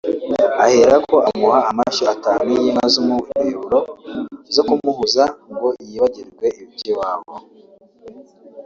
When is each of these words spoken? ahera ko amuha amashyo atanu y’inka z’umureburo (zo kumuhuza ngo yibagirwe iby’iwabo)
ahera 0.65 0.95
ko 1.09 1.15
amuha 1.29 1.59
amashyo 1.71 2.05
atanu 2.15 2.49
y’inka 2.61 2.85
z’umureburo 2.93 3.79
(zo 4.55 4.61
kumuhuza 4.67 5.23
ngo 5.53 5.67
yibagirwe 5.87 6.47
iby’iwabo) 6.63 7.33